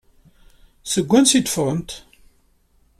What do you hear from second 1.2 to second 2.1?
ay d-teffɣemt?